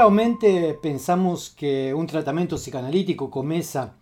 Geralmente 0.00 0.78
pensamos 0.80 1.50
que 1.50 1.92
um 1.92 2.06
tratamento 2.06 2.56
psicanalítico 2.56 3.28
começa 3.28 3.94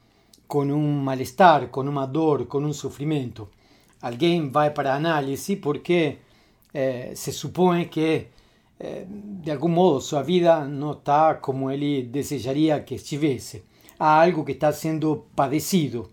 com 0.47 0.63
um 0.63 1.03
mal-estar, 1.03 1.67
com 1.71 1.81
uma 1.81 2.07
dor, 2.07 2.47
com 2.47 2.59
um 2.59 2.73
sofrimento. 2.73 3.49
Alguém 4.01 4.49
vai 4.49 4.71
para 4.71 4.93
a 4.93 4.97
análise 4.97 5.57
porque 5.57 6.19
eh, 6.73 7.11
se 7.17 7.33
supõe 7.33 7.87
que, 7.87 8.29
eh, 8.79 9.07
de 9.09 9.51
algum 9.51 9.69
modo, 9.69 10.01
sua 10.01 10.23
vida 10.23 10.65
não 10.67 10.93
está 10.93 11.35
como 11.35 11.69
ele 11.69 12.05
desejaria 12.05 12.79
que 12.79 12.95
estivesse. 12.95 13.65
Há 13.99 14.23
algo 14.23 14.45
que 14.45 14.53
está 14.53 14.73
sendo 14.73 15.27
padecido. 15.35 16.09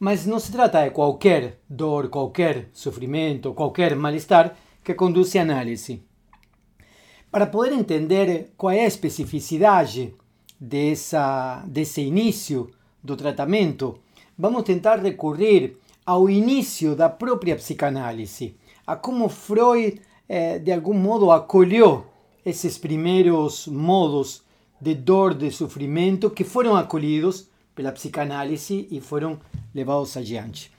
Mas 0.00 0.26
não 0.26 0.40
se 0.40 0.50
trata 0.50 0.82
de 0.82 0.90
qualquer 0.90 1.60
dor, 1.70 2.08
qualquer 2.08 2.70
sofrimento, 2.72 3.54
qualquer 3.54 3.94
mal-estar 3.94 4.56
que 4.82 4.94
conduz 4.94 5.36
à 5.36 5.42
análise. 5.42 6.02
Para 7.30 7.46
poder 7.46 7.72
entender 7.72 8.52
qual 8.56 8.72
é 8.72 8.80
a 8.80 8.86
especificidade 8.86 10.14
dessa, 10.58 11.62
desse 11.66 12.00
início 12.00 12.70
do 13.02 13.16
tratamento, 13.16 13.98
vamos 14.38 14.62
tentar 14.62 14.96
recorrer 14.96 15.76
ao 16.04 16.30
início 16.30 16.94
da 16.94 17.08
própria 17.08 17.56
psicanálise, 17.56 18.56
a 18.86 18.94
como 18.94 19.28
Freud, 19.28 20.00
eh, 20.28 20.58
de 20.60 20.72
algum 20.72 20.94
modo, 20.94 21.32
acolheu 21.32 22.06
esses 22.44 22.78
primeiros 22.78 23.66
modos 23.66 24.42
de 24.80 24.94
dor, 24.94 25.34
de 25.34 25.50
sofrimento, 25.50 26.30
que 26.30 26.44
foram 26.44 26.76
acolhidos 26.76 27.48
pela 27.74 27.90
psicanálise 27.90 28.86
e 28.90 29.00
foram 29.00 29.40
levados 29.74 30.16
adiante. 30.16 30.70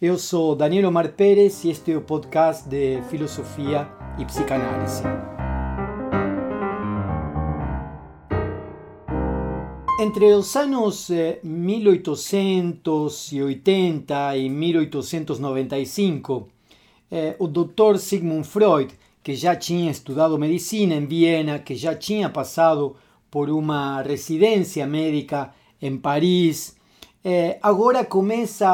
Eu 0.00 0.18
sou 0.18 0.56
Daniel 0.56 0.88
Omar 0.88 1.12
Pérez 1.12 1.62
e 1.64 1.70
este 1.70 1.92
é 1.92 1.96
o 1.96 2.00
podcast 2.00 2.68
de 2.68 3.02
Filosofia 3.10 3.86
e 4.18 4.24
Psicanálise. 4.24 5.02
Entre 10.02 10.34
os 10.34 10.56
anos 10.56 11.08
1880 11.44 14.36
e 14.36 14.48
1895, 14.48 16.48
eh, 17.08 17.36
o 17.38 17.46
Dr. 17.46 17.98
Sigmund 17.98 18.44
Freud, 18.44 18.92
que 19.22 19.36
já 19.36 19.54
tinha 19.54 19.92
estudado 19.92 20.36
medicina 20.36 20.96
em 20.96 21.06
Viena, 21.06 21.60
que 21.60 21.76
já 21.76 21.94
tinha 21.94 22.28
passado 22.28 22.96
por 23.30 23.48
uma 23.48 24.02
residência 24.02 24.84
médica 24.88 25.54
em 25.80 25.96
Paris, 25.96 26.76
eh, 27.24 27.60
agora 27.62 28.04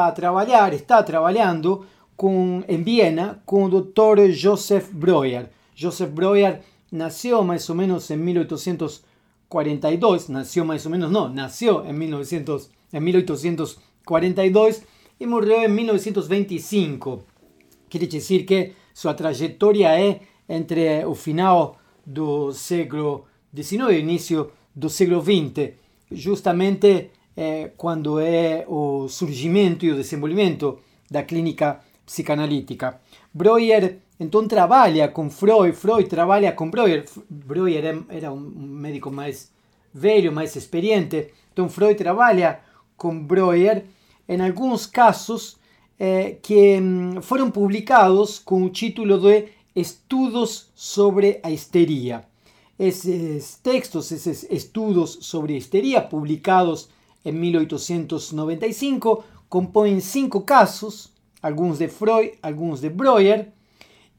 a 0.07 0.11
trabalhar, 0.11 0.73
está 0.73 1.03
trabalhando 1.03 1.85
com, 2.17 2.63
em 2.67 2.81
Viena 2.81 3.39
com 3.45 3.65
o 3.65 3.69
Dr. 3.69 4.31
Joseph 4.31 4.89
Breuer. 4.91 5.51
Joseph 5.75 6.09
Breuer 6.09 6.61
nasceu 6.91 7.43
mais 7.43 7.69
ou 7.69 7.75
menos 7.75 8.09
em 8.09 8.17
1800 8.17 9.07
42, 9.49 10.29
nació 10.29 10.63
más 10.63 10.85
o 10.85 10.89
menos, 10.89 11.11
no, 11.11 11.27
nació 11.27 11.83
en, 11.85 11.97
1900, 11.97 12.69
en 12.91 13.03
1842 13.03 14.81
y 15.19 15.25
murió 15.25 15.63
en 15.63 15.75
1925. 15.75 17.23
Quiere 17.89 18.07
decir 18.07 18.45
que 18.45 18.75
su 18.93 19.13
trayectoria 19.13 19.99
es 19.99 20.17
entre 20.47 21.01
el 21.01 21.15
final 21.15 21.71
del 22.05 22.53
siglo 22.53 23.25
XIX 23.53 23.89
e 23.89 23.99
inicio 23.99 24.51
del 24.73 24.89
siglo 24.89 25.21
XX, 25.21 25.71
justamente 26.23 27.11
eh, 27.35 27.73
cuando 27.75 28.19
es 28.19 28.65
el 28.67 29.09
surgimiento 29.09 29.85
y 29.85 29.89
el 29.89 29.97
desenvolvimiento 29.97 30.81
la 31.09 31.25
clínica 31.25 31.81
psicanalítica. 32.05 33.01
Breuer 33.33 34.01
então 34.19 34.45
trabalha 34.47 35.07
com 35.07 35.29
Freud, 35.29 35.73
Freud 35.73 36.09
trabalha 36.09 36.51
com 36.51 36.69
Breuer. 36.69 37.05
Breuer 37.29 38.05
era 38.09 38.31
um 38.31 38.39
médico 38.39 39.09
mais 39.09 39.49
velho, 39.93 40.31
mais 40.31 40.55
experiente. 40.57 41.29
Então 41.53 41.69
Freud 41.69 41.95
trabalha 41.95 42.59
com 42.97 43.23
Breuer 43.23 43.85
em 44.27 44.41
alguns 44.41 44.85
casos 44.85 45.57
eh, 45.97 46.37
que 46.41 46.79
mm, 46.79 47.21
foram 47.21 47.49
publicados 47.49 48.39
com 48.39 48.63
o 48.63 48.69
título 48.69 49.17
de 49.19 49.47
Estudos 49.73 50.69
sobre 50.75 51.39
Histeria. 51.49 52.25
Esses 52.77 53.55
textos, 53.63 54.11
esses 54.11 54.45
estudos 54.49 55.19
sobre 55.21 55.55
histeria, 55.57 56.01
publicados 56.01 56.89
em 57.25 57.31
1895, 57.31 59.23
compõem 59.49 59.99
cinco 59.99 60.41
casos, 60.41 61.11
alguns 61.41 61.79
de 61.79 61.87
Freud, 61.89 62.33
alguns 62.41 62.79
de 62.79 62.89
Breuer, 62.89 63.51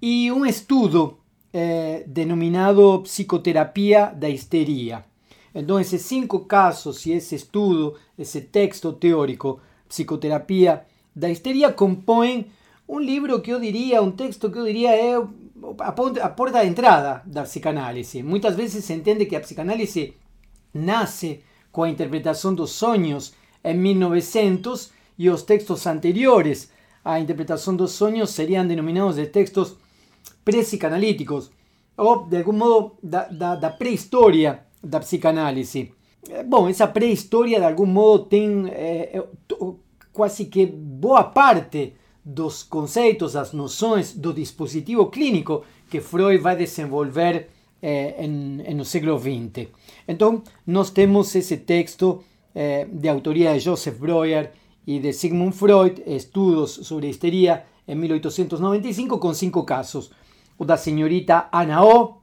y 0.01 0.31
un 0.31 0.47
estudio 0.47 1.19
eh, 1.53 2.05
denominado 2.07 3.03
Psicoterapia 3.03 4.15
da 4.17 4.29
Histeria. 4.29 5.07
Entonces, 5.53 6.03
cinco 6.03 6.47
casos 6.47 7.07
y 7.07 7.13
ese 7.13 7.37
estudio, 7.37 7.95
ese 8.17 8.41
texto 8.41 8.95
teórico, 8.95 9.61
Psicoterapia 9.89 10.87
da 11.15 11.29
Histeria, 11.29 11.75
componen 11.75 12.47
un 12.87 13.05
libro 13.05 13.43
que 13.43 13.51
yo 13.51 13.61
diría, 13.61 14.01
un 14.01 14.17
texto 14.17 14.51
que 14.51 14.59
yo 14.59 14.65
diría 14.65 14.97
es 14.97 15.19
a 15.79 15.95
porta 16.37 16.61
de 16.61 16.67
entrada 16.67 17.23
da 17.27 17.45
psicanálise. 17.45 18.23
Muchas 18.23 18.57
veces 18.57 18.85
se 18.85 18.95
entiende 18.95 19.29
que 19.29 19.37
la 19.37 19.45
psicanálise 19.45 20.15
nace 20.73 21.43
con 21.71 21.87
la 21.87 21.91
interpretación 21.91 22.57
de 22.57 22.63
los 22.63 22.73
sueños 22.73 23.35
en 23.63 23.83
1900 23.83 24.93
y 25.19 25.27
los 25.27 25.47
textos 25.47 25.87
anteriores 25.87 26.73
a 27.05 27.13
la 27.13 27.21
interpretación 27.21 27.77
de 27.77 27.83
los 27.83 27.93
sueños 27.93 28.31
serían 28.31 28.69
denominados 28.69 29.17
de 29.17 29.27
textos 29.27 29.77
pré-psicanalíticos 30.45 31.51
o 32.01 32.27
de 32.27 32.39
algún 32.39 32.59
modo 32.59 32.97
da, 33.03 33.29
da, 33.29 33.57
da 33.57 33.71
pré-história 33.71 34.67
da 34.83 35.01
psicanálise. 35.01 35.93
Eh, 36.31 36.43
bom, 36.43 36.69
essa 36.69 36.89
pré-história 36.89 37.59
de 37.59 37.67
algum 37.67 37.87
modo 37.87 38.25
tem 38.25 38.67
é, 38.69 39.23
quase 40.13 40.47
que 40.47 40.67
boa 40.67 41.25
parte 41.25 41.95
dos 42.25 42.63
conceitos, 42.63 43.35
das 43.35 43.53
noções 43.53 44.15
do 44.15 44.33
dispositivo 44.33 45.07
clínico 45.07 45.63
que 45.91 46.01
Freud 46.01 46.39
vai 46.39 46.57
desenvolver 46.57 47.49
eh, 47.83 48.25
em, 48.25 48.75
no 48.75 48.85
século 48.85 49.19
XX. 49.19 49.69
Então, 50.09 50.43
nós 50.67 50.91
temos 50.91 51.35
esse 51.35 51.59
texto 51.59 52.23
eh, 52.55 52.87
de 52.91 53.09
autoria 53.09 53.53
de 53.53 53.61
Joseph 53.61 53.99
Breuer 53.99 54.53
e 54.87 54.99
de 54.99 55.13
Sigmund 55.13 55.55
Freud, 55.55 56.03
Estudos 56.07 56.81
sobre 56.87 57.09
Histeria, 57.09 57.65
em 57.87 57.95
1895, 57.95 59.19
com 59.19 59.35
cinco 59.35 59.65
casos 59.65 60.11
o 60.61 60.67
da 60.67 60.77
señorita 60.77 61.49
Ana 61.51 61.83
O, 61.83 62.21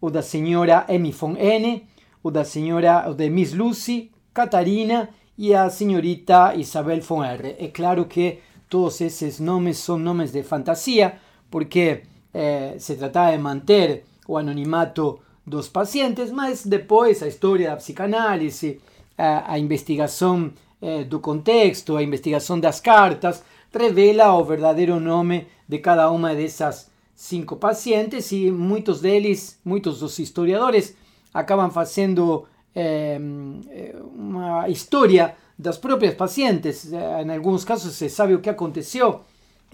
o 0.00 0.10
da 0.10 0.22
señora 0.22 0.86
Emmy 0.88 1.10
von 1.10 1.34
N, 1.36 1.88
o 2.22 2.30
da 2.30 2.44
señora 2.44 3.10
o 3.10 3.14
de 3.14 3.28
Miss 3.28 3.52
Lucy, 3.52 4.12
Catarina 4.32 5.10
y 5.36 5.54
a 5.54 5.68
señorita 5.70 6.54
Isabel 6.54 7.00
von 7.02 7.24
R. 7.24 7.56
Es 7.58 7.72
claro 7.72 8.06
que 8.08 8.42
todos 8.68 9.00
esos 9.00 9.40
nombres 9.40 9.78
son 9.78 10.04
nombres 10.04 10.32
de 10.32 10.44
fantasía 10.44 11.18
porque 11.50 12.04
eh, 12.32 12.76
se 12.78 12.94
trataba 12.94 13.32
de 13.32 13.38
mantener 13.38 14.04
o 14.28 14.38
anonimato 14.38 15.18
dos 15.44 15.68
pacientes, 15.68 16.30
mas 16.30 16.64
depois 16.64 17.24
a 17.24 17.26
historia 17.26 17.70
da 17.70 17.76
psicanálise, 17.76 18.78
a, 19.18 19.52
a 19.52 19.58
investigação 19.58 20.52
eh, 20.80 21.02
do 21.02 21.18
contexto, 21.18 21.96
a 21.96 22.04
investigação 22.04 22.60
das 22.60 22.78
cartas, 22.78 23.42
revela 23.74 24.38
o 24.38 24.44
verdadeiro 24.44 25.00
nome 25.00 25.48
de 25.66 25.78
cada 25.78 26.08
uma 26.12 26.36
dessas 26.36 26.89
cinco 27.20 27.60
pacientes 27.60 28.32
y 28.32 28.50
muchos 28.50 29.02
de 29.02 29.18
ellos, 29.18 29.58
muchos 29.64 30.00
los 30.00 30.18
historiadores, 30.18 30.96
acaban 31.34 31.70
haciendo 31.74 32.46
em, 32.74 33.60
eh, 33.70 33.94
una 34.16 34.66
historia 34.68 35.36
de 35.58 35.68
las 35.68 35.78
propias 35.78 36.14
pacientes. 36.14 36.90
En 36.90 37.30
algunos 37.30 37.66
casos 37.66 37.92
se 37.92 38.08
sabe 38.08 38.32
lo 38.32 38.40
que 38.40 38.48
aconteció 38.48 39.20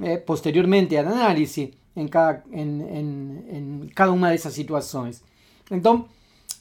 eh, 0.02 0.18
posteriormente 0.18 0.98
al 0.98 1.06
análisis 1.06 1.70
en 1.94 2.08
cada, 2.08 2.42
en, 2.50 2.80
en, 2.80 3.46
en 3.48 3.92
cada 3.94 4.10
una 4.10 4.30
de 4.30 4.34
esas 4.34 4.52
situaciones. 4.52 5.22
Entonces, 5.70 6.10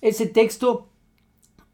ese 0.01 0.27
texto, 0.27 0.87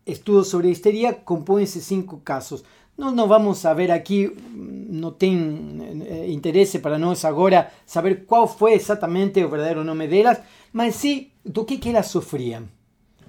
Estudio 0.04 0.44
sobre 0.44 0.70
histeria, 0.70 1.24
esos 1.60 1.84
cinco 1.84 2.22
casos. 2.24 2.66
No 3.02 3.10
nos 3.12 3.28
vamos 3.28 3.66
a 3.66 3.74
ver 3.74 3.92
aquí, 3.92 4.30
no 4.54 5.14
tengo 5.14 5.84
eh, 6.06 6.28
interés 6.30 6.78
para 6.78 7.00
nós 7.00 7.26
agora 7.26 7.74
saber 7.84 8.28
cuál 8.28 8.48
fue 8.48 8.76
exactamente 8.76 9.40
el 9.40 9.48
verdadero 9.48 9.84
nombre 9.84 10.08
de 10.08 10.20
ellas, 10.20 10.40
mas 10.72 10.98
sí 10.98 11.32
do 11.44 11.66
que, 11.66 11.80
que 11.80 11.90
elas 11.90 12.12
sofriam. 12.12 12.70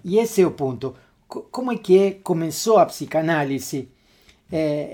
E 0.04 0.18
esse 0.18 0.42
é 0.42 0.46
o 0.46 0.50
ponto. 0.50 0.94
Como 1.26 1.72
é 1.72 1.78
que 1.78 2.20
começou 2.22 2.76
a 2.76 2.84
psicanálise 2.84 3.88
eh, 4.50 4.92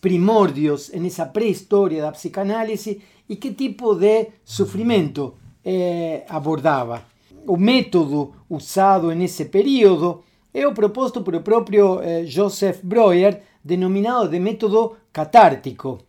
primordios, 0.00 0.92
en 0.92 1.06
esa 1.06 1.26
prehistoria 1.26 2.02
da 2.02 2.10
psicanálise 2.10 3.00
e 3.28 3.36
que 3.36 3.52
tipo 3.52 3.94
de 3.94 4.26
sofrimento 4.44 5.36
eh, 5.64 6.24
abordava? 6.28 7.04
O 7.46 7.56
método 7.56 8.32
usado 8.48 9.12
en 9.12 9.22
ese 9.22 9.44
período 9.44 10.24
é 10.52 10.66
o 10.66 10.74
proposto 10.74 11.22
por 11.22 11.36
o 11.36 11.42
propio 11.42 12.02
eh, 12.02 12.26
Joseph 12.26 12.82
Breuer 12.82 13.49
denominado 13.62 14.28
de 14.28 14.40
método 14.40 14.96
catártico. 15.12 16.06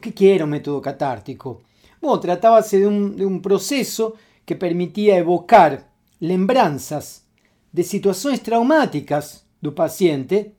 ¿Qué 0.00 0.12
que 0.12 0.34
era 0.34 0.44
un 0.44 0.50
método 0.50 0.80
catártico? 0.82 1.62
Bueno, 2.00 2.20
tratábase 2.20 2.80
de 2.80 2.86
un, 2.86 3.16
de 3.16 3.24
un 3.24 3.40
proceso 3.40 4.14
que 4.44 4.56
permitía 4.56 5.16
evocar 5.16 5.90
lembranzas 6.20 7.24
de 7.72 7.82
situações 7.82 8.42
traumáticas 8.42 9.46
do 9.60 9.72
paciente 9.72 10.54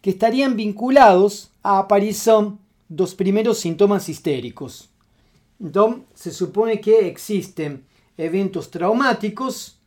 que 0.00 0.10
estariam 0.10 0.54
vinculados 0.54 1.50
à 1.62 1.78
aparição 1.78 2.58
dos 2.88 3.14
primeiros 3.14 3.58
sintomas 3.58 4.08
histéricos. 4.08 4.88
Então, 5.60 6.04
se 6.14 6.32
supone 6.32 6.78
que 6.78 6.92
existem 6.92 7.80
eventos 8.16 8.70
traumáticos 8.70 9.78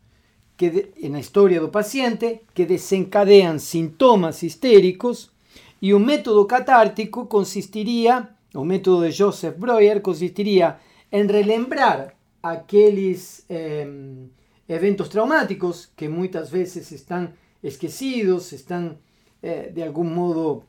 que 0.57 0.91
en 1.01 1.13
la 1.13 1.19
historia 1.19 1.59
del 1.59 1.71
paciente 1.71 2.43
que 2.53 2.65
desencadean 2.65 3.59
sintomas 3.59 4.43
histéricos 4.43 5.31
y 5.81 5.91
un 5.91 6.05
método 6.05 6.47
catártico 6.47 7.27
consistiría, 7.27 8.37
o 8.53 8.63
método 8.63 9.01
de 9.01 9.13
Joseph 9.13 9.57
Breuer 9.57 10.01
consistiría 10.01 10.79
en 11.11 11.27
relembrar 11.27 12.15
aquellos 12.41 13.43
em, 13.49 14.29
eventos 14.67 15.09
traumáticos 15.09 15.91
que 15.95 16.07
muchas 16.07 16.51
veces 16.51 16.91
están 16.91 17.33
esquecidos, 17.61 18.53
están 18.53 18.99
eh, 19.41 19.71
de 19.73 19.83
algún 19.83 20.13
modo 20.13 20.63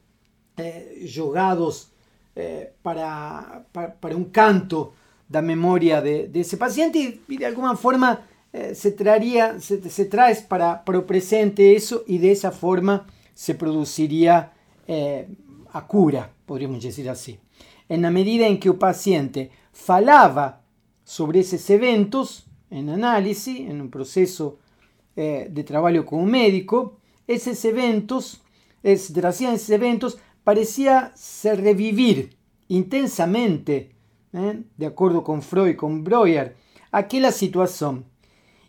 eh, 0.57 1.07
eh, 2.35 2.73
para, 2.83 3.67
para, 3.73 4.17
un 4.17 4.25
canto 4.27 4.95
de 5.29 5.43
memoria 5.43 6.01
de, 6.01 6.31
ese 6.35 6.57
paciente 6.57 7.21
y 7.29 7.37
de 7.37 7.47
alguna 7.47 7.77
forma 7.77 8.27
eh, 8.53 8.75
se, 8.75 8.93
traería, 8.93 9.61
se, 9.61 10.05
trae 10.07 10.35
para, 10.49 10.85
para 10.85 11.07
presente 11.07 11.75
eso 11.75 12.05
y 12.07 12.19
de 12.19 12.33
esa 12.33 12.51
forma 12.51 13.07
se 13.35 13.55
produciría 13.55 14.53
eh, 14.87 15.29
a 15.73 15.87
cura, 15.87 16.33
podríamos 16.47 16.83
decir 16.83 17.09
así. 17.09 17.39
En 17.89 18.03
la 18.03 18.11
medida 18.11 18.47
en 18.47 18.59
que 18.59 18.69
el 18.69 18.77
paciente 18.77 19.51
falaba 19.73 20.63
sobre 21.05 21.41
esos 21.41 21.69
eventos 21.71 22.47
en 22.71 22.89
análisis, 22.89 23.61
en 23.61 23.81
un 23.81 23.91
proceso 23.91 24.59
eh, 25.17 25.49
de 25.51 25.65
trabajo 25.65 26.05
con 26.05 26.21
un 26.21 26.31
médico, 26.31 26.99
esos 27.27 27.65
eventos, 27.65 28.43
es, 28.83 29.11
esos 29.11 29.71
eventos, 29.71 30.19
parecía 30.45 31.13
se 31.15 31.55
revivir 31.55 32.37
intensamente, 32.69 33.91
de 34.33 34.87
acuerdo 34.87 35.23
con 35.23 35.43
Freud 35.43 35.71
y 35.71 35.77
con 35.77 36.03
Breuer, 36.03 36.57
aquella 36.91 37.31
situación 37.31 38.07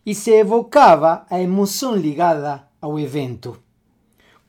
e 0.06 0.14
se 0.14 0.32
evocava 0.32 1.26
a 1.30 1.40
emoção 1.40 1.96
ligada 1.96 2.68
ao 2.82 3.00
evento. 3.00 3.58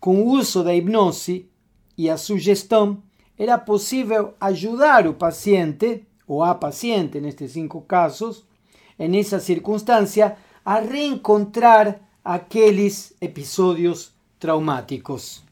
Com 0.00 0.22
o 0.22 0.30
uso 0.30 0.62
da 0.62 0.74
hipnose 0.74 1.48
e 1.96 2.10
a 2.10 2.16
sugestão, 2.16 3.02
era 3.38 3.58
possível 3.58 4.34
ajudar 4.40 5.06
o 5.06 5.14
paciente, 5.14 6.04
ou 6.26 6.42
a 6.42 6.54
paciente 6.54 7.20
nestes 7.20 7.52
cinco 7.52 7.80
casos, 7.80 8.44
nessa 8.98 9.40
circunstância, 9.40 10.36
a 10.64 10.80
reencontrar 10.80 12.00
aqueles 12.24 13.12
episódios 13.20 14.12
traumáticos. 14.38 15.42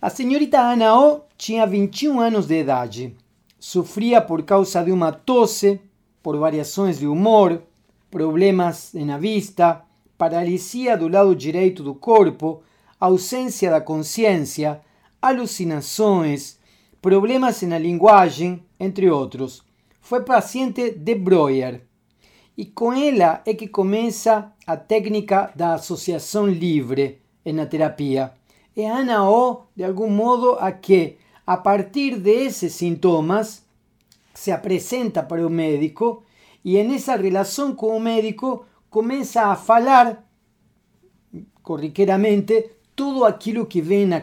A 0.00 0.10
senhorita 0.10 0.60
Ana 0.60 0.98
O 0.98 1.20
tinha 1.36 1.66
21 1.66 2.20
anos 2.20 2.46
de 2.46 2.60
idade. 2.60 3.16
Sofria 3.58 4.20
por 4.20 4.42
causa 4.42 4.82
de 4.82 4.92
uma 4.92 5.12
tosse, 5.12 5.80
por 6.22 6.36
variações 6.36 6.98
de 6.98 7.06
humor, 7.06 7.62
problemas 8.10 8.92
na 8.94 9.18
vista, 9.18 9.82
paralisia 10.18 10.96
do 10.96 11.08
lado 11.08 11.34
direito 11.34 11.82
do 11.82 11.94
corpo, 11.94 12.62
ausência 13.00 13.70
da 13.70 13.80
consciência, 13.80 14.80
alucinações, 15.24 16.58
problemas 17.00 17.62
na 17.62 17.78
linguagem, 17.78 18.62
entre 18.78 19.10
outros. 19.10 19.62
Foi 20.00 20.22
paciente 20.22 20.90
de 20.90 21.14
Breuer. 21.14 21.80
E 22.56 22.66
com 22.66 22.92
ela 22.92 23.42
é 23.46 23.54
que 23.54 23.68
começa 23.68 24.52
a 24.66 24.76
técnica 24.76 25.50
da 25.54 25.74
associação 25.74 26.46
livre 26.46 27.22
na 27.44 27.64
terapia. 27.64 28.32
É 28.76 28.86
Ana 28.86 29.28
O, 29.28 29.62
de 29.74 29.82
algum 29.82 30.10
modo, 30.10 30.56
a 30.60 30.72
que, 30.72 31.16
a 31.46 31.56
partir 31.56 32.18
desses 32.18 32.74
sintomas, 32.74 33.64
se 34.34 34.52
apresenta 34.52 35.26
para 35.26 35.46
o 35.46 35.50
médico 35.50 36.24
y 36.62 36.76
en 36.76 36.90
esa 36.90 37.16
relación 37.16 37.76
con 37.76 37.96
un 37.96 38.02
médico 38.02 38.66
comienza 38.90 39.50
a 39.50 39.56
falar 39.56 40.24
corriqueramente 41.62 42.76
todo 42.94 43.26
aquello 43.26 43.68
que 43.68 43.80
ve 43.80 44.02
en 44.02 44.10
la 44.10 44.22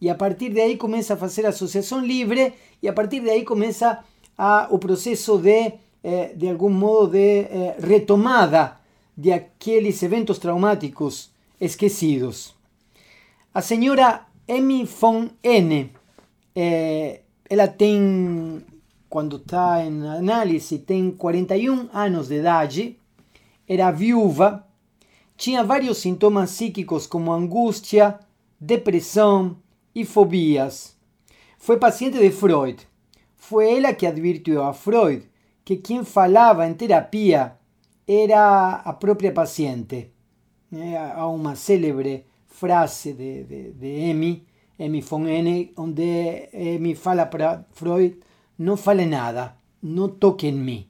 Y 0.00 0.08
a 0.08 0.16
partir 0.16 0.52
de 0.54 0.62
ahí 0.62 0.76
comienza 0.76 1.14
a 1.14 1.24
hacer 1.24 1.46
asociación 1.46 2.08
libre 2.08 2.54
y 2.80 2.88
a 2.88 2.94
partir 2.94 3.22
de 3.22 3.32
ahí 3.32 3.44
comienza 3.44 4.04
a, 4.36 4.68
o 4.70 4.80
proceso 4.80 5.38
de, 5.38 5.78
eh, 6.02 6.32
de 6.34 6.48
algún 6.48 6.78
modo, 6.78 7.08
de 7.08 7.40
eh, 7.40 7.76
retomada 7.78 8.80
de 9.14 9.34
aquellos 9.34 10.02
eventos 10.02 10.40
traumáticos 10.40 11.30
esquecidos. 11.60 12.56
A 13.52 13.60
señora 13.60 14.28
Emmy 14.48 14.88
von 15.00 15.32
N. 15.42 15.90
Eh, 16.54 17.22
ela 17.48 17.68
tem 17.68 18.64
quando 19.10 19.36
está 19.36 19.84
em 19.84 20.06
análise, 20.06 20.78
tem 20.78 21.10
41 21.10 21.88
anos 21.92 22.28
de 22.28 22.36
idade, 22.36 22.96
era 23.68 23.90
viúva, 23.90 24.64
tinha 25.36 25.64
vários 25.64 25.98
sintomas 25.98 26.52
psíquicos 26.52 27.08
como 27.08 27.32
angústia, 27.32 28.20
depressão 28.58 29.56
e 29.94 30.04
fobias. 30.04 30.96
Foi 31.58 31.78
paciente 31.78 32.18
de 32.18 32.30
Freud. 32.30 32.86
Foi 33.36 33.76
ela 33.76 33.94
que 33.94 34.06
advirtiu 34.06 34.62
a 34.62 34.72
Freud 34.72 35.28
que 35.64 35.76
quem 35.76 36.04
falava 36.04 36.66
em 36.66 36.74
terapia 36.74 37.56
era 38.06 38.74
a 38.84 38.92
própria 38.92 39.32
paciente. 39.32 40.10
Há 41.14 41.26
uma 41.26 41.54
célebre 41.56 42.26
frase 42.46 43.12
de, 43.12 43.44
de, 43.44 43.72
de 43.72 44.10
Emmy, 44.10 44.46
Emmy 44.78 45.00
von 45.00 45.26
N, 45.26 45.72
onde 45.76 46.48
Emmy 46.52 46.94
fala 46.94 47.26
para 47.26 47.66
Freud 47.72 48.16
no 48.60 48.76
fale 48.76 49.06
nada, 49.06 49.56
no 49.80 50.10
toque 50.10 50.48
en 50.48 50.64
mí. 50.64 50.88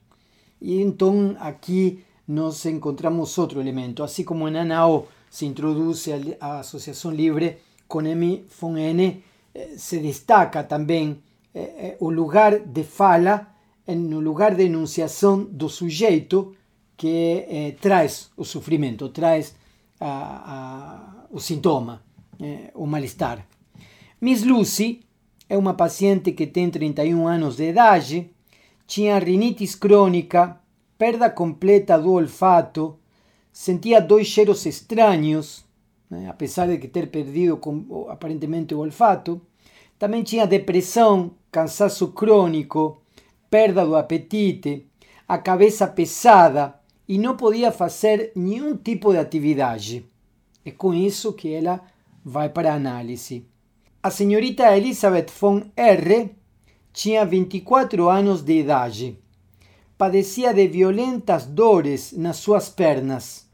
Y 0.59 0.81
entonces 0.81 1.37
aquí 1.39 2.03
nos 2.27 2.65
encontramos 2.65 3.39
otro 3.39 3.61
elemento, 3.61 4.03
así 4.03 4.23
como 4.23 4.47
en 4.47 4.57
Anao 4.57 5.07
se 5.29 5.45
introduce 5.45 6.37
a 6.41 6.59
asociación 6.59 7.15
libre, 7.15 7.59
von 7.91 8.77
N 8.77 9.23
eh, 9.53 9.73
se 9.77 9.99
destaca 9.99 10.67
también 10.67 11.21
eh, 11.53 11.97
eh 11.99 12.11
lugar 12.11 12.63
de 12.65 12.83
fala 12.83 13.55
el 13.85 14.09
lugar 14.09 14.55
de 14.55 14.65
enunciación 14.65 15.57
do 15.57 15.67
sujeto 15.67 16.53
que 16.95 17.45
eh, 17.49 17.77
trae 17.81 18.09
o 18.37 18.45
sufrimiento, 18.45 19.11
trae 19.11 19.43
a, 19.99 21.27
o 21.31 21.39
sintoma, 21.39 22.01
o 22.73 22.85
malestar. 22.85 23.45
Miss 24.19 24.43
Lucy 24.43 25.01
é 25.49 25.57
uma 25.57 25.73
paciente 25.73 26.31
que 26.31 26.47
tem 26.47 26.69
31 26.69 27.27
anos 27.27 27.57
de 27.57 27.69
idade, 27.69 28.31
tinha 28.87 29.19
rinitis 29.19 29.75
crônica, 29.75 30.59
perda 30.97 31.29
completa 31.29 31.97
do 31.97 32.13
olfato, 32.13 32.99
sentia 33.51 33.99
dois 33.99 34.27
cheiros 34.27 34.65
estranhos, 34.65 35.65
né, 36.11 36.27
apesar 36.29 36.67
de 36.67 36.87
ter 36.89 37.09
perdido 37.09 37.55
com, 37.55 38.05
aparentemente 38.09 38.75
o 38.75 38.79
olfato. 38.79 39.41
Também 39.97 40.23
tinha 40.23 40.45
depressão, 40.45 41.31
cansaço 41.49 42.09
crônico, 42.09 43.01
perda 43.49 43.85
do 43.85 43.95
apetite, 43.95 44.85
a 45.25 45.37
cabeça 45.37 45.87
pesada 45.87 46.75
e 47.07 47.17
não 47.17 47.37
podia 47.37 47.71
fazer 47.71 48.33
nenhum 48.35 48.75
tipo 48.75 49.13
de 49.13 49.19
atividade. 49.19 50.05
É 50.65 50.71
com 50.71 50.93
isso 50.93 51.31
que 51.31 51.53
ela 51.53 51.81
vai 52.23 52.49
para 52.49 52.73
a 52.73 52.75
análise. 52.75 53.45
A 54.03 54.11
señorita 54.11 54.75
Elizabeth 54.75 55.27
von 55.39 55.63
R. 55.75 56.35
tinha 56.91 57.25
24 57.25 58.09
anos 58.09 58.41
de 58.41 58.59
idade. 58.59 59.17
Padecia 59.97 60.53
de 60.53 60.67
violentas 60.67 61.45
dores 61.45 62.11
nas 62.11 62.37
suas 62.37 62.67
pernas 62.67 63.50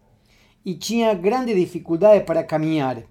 e 0.68 0.76
tinha 0.76 1.14
grande 1.14 1.56
dificuldade 1.56 2.26
para 2.26 2.44
caminhar. 2.44 3.04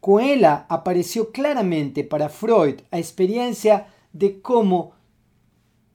Com 0.00 0.20
ela 0.20 0.66
apareceu 0.68 1.26
claramente 1.26 2.04
para 2.04 2.28
Freud 2.28 2.84
a 2.92 3.00
experiência 3.00 3.86
de 4.14 4.34
como 4.34 4.92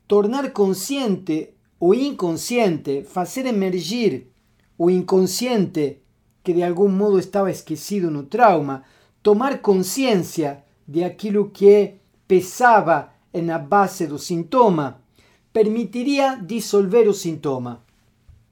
tornar 0.06 0.52
consciente 0.52 1.54
o 1.80 1.94
inconsciente, 1.94 3.06
fazer 3.06 3.46
emergir 3.46 4.34
o 4.78 4.90
inconsciente 4.90 6.02
que 6.44 6.54
de 6.54 6.62
algum 6.62 6.90
modo 6.90 7.20
estava 7.20 7.50
esquecido 7.50 8.12
no 8.12 8.24
trauma, 8.24 8.84
tomar 9.22 9.62
conciencia 9.62 10.66
de 10.86 11.06
aquello 11.06 11.54
que 11.54 12.02
pesaba 12.28 13.16
en 13.32 13.48
la 13.48 13.60
base 13.60 14.08
del 14.08 14.20
síntoma 14.20 15.00
permitiría 15.54 16.36
disolver 16.36 17.08
el 17.08 17.14
síntoma. 17.14 17.82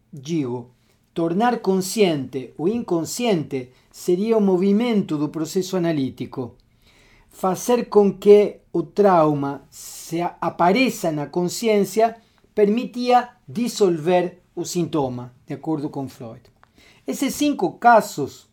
Digo, 0.10 0.73
tornar 1.14 1.62
consciente 1.62 2.54
o 2.58 2.68
inconsciente 2.68 3.72
sería 3.92 4.38
un 4.38 4.46
movimiento 4.46 5.18
del 5.18 5.30
proceso 5.30 5.78
analítico. 5.78 6.56
Hacer 7.42 7.90
con 7.90 8.20
que 8.20 8.62
o 8.72 8.86
trauma 8.86 9.66
se 9.70 10.22
apareça 10.22 11.12
la 11.12 11.32
conciencia 11.32 12.22
permitía 12.54 13.40
disolver 13.48 14.42
el 14.56 14.66
síntoma, 14.66 15.34
de 15.48 15.56
acuerdo 15.56 15.92
con 15.92 16.10
Freud. 16.10 16.42
Esses 17.06 17.36
cinco 17.36 17.80
casos 17.80 18.48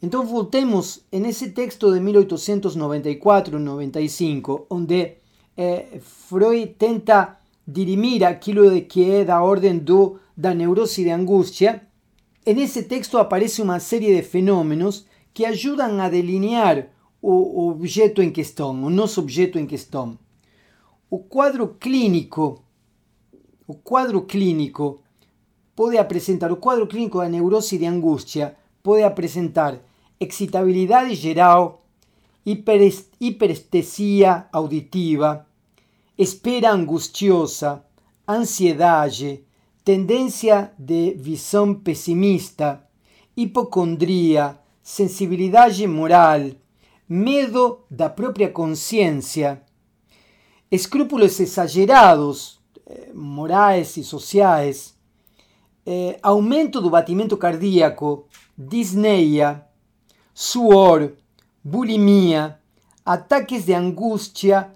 Então 0.00 0.24
voltemos 0.24 1.04
nesse 1.10 1.50
texto 1.50 1.92
de 1.92 1.98
1894-95, 1.98 4.66
onde 4.70 5.14
eh, 5.56 5.98
Freud 6.00 6.68
tenta 6.78 7.36
dirimir 7.66 8.22
aquilo 8.24 8.70
de 8.70 8.82
que 8.82 9.10
é 9.10 9.24
da 9.24 9.42
ordem 9.42 9.78
do, 9.78 10.20
da 10.36 10.54
neurose 10.54 11.02
de 11.02 11.10
angústia. 11.10 11.82
Nesse 12.54 12.82
texto 12.82 13.18
aparece 13.18 13.60
uma 13.60 13.78
série 13.78 14.14
de 14.16 14.22
fenômenos 14.22 15.04
que 15.34 15.44
ajudam 15.44 16.00
a 16.00 16.08
delinear 16.08 16.88
o, 17.20 17.68
objeto 17.68 18.22
em 18.22 18.30
questão, 18.30 18.70
o 18.84 18.88
nosso 18.88 19.20
objeto 19.20 19.58
em 19.58 19.66
questão. 19.66 20.18
O 21.10 21.18
quadro 21.18 21.68
clínico, 21.68 22.62
o 23.66 23.74
quadro 23.74 24.22
clínico 24.22 25.00
pode 25.76 25.98
apresentar, 25.98 26.50
o 26.50 26.56
quadro 26.56 26.86
clínico 26.86 27.18
da 27.18 27.28
neurose 27.28 27.76
de 27.76 27.84
angústia 27.84 28.56
pode 28.82 29.02
apresentar 29.02 29.78
excitabilidade 30.18 31.14
geral, 31.14 31.84
hiperestesia 33.20 34.46
auditiva, 34.50 35.46
espera 36.16 36.72
angustiosa, 36.72 37.84
ansiedade, 38.26 39.44
tendência 39.88 40.70
de 40.78 41.14
visão 41.14 41.72
pessimista, 41.72 42.84
hipocondria, 43.34 44.58
sensibilidade 44.82 45.86
moral, 45.86 46.42
medo 47.08 47.80
da 47.90 48.10
própria 48.10 48.50
consciência, 48.50 49.62
escrúpulos 50.70 51.40
exagerados, 51.40 52.60
eh, 52.86 53.12
morais 53.14 53.96
e 53.96 54.04
sociais, 54.04 54.94
eh, 55.86 56.18
aumento 56.22 56.82
do 56.82 56.90
batimento 56.90 57.34
cardíaco, 57.38 58.26
disneia, 58.58 59.64
suor, 60.34 61.14
bulimia, 61.64 62.60
ataques 63.06 63.64
de 63.64 63.72
angústia 63.72 64.70